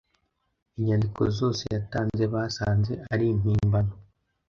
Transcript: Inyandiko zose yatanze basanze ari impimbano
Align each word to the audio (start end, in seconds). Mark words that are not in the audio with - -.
Inyandiko 0.77 1.21
zose 1.37 1.63
yatanze 1.75 2.23
basanze 2.33 2.93
ari 3.13 3.25
impimbano 3.33 3.93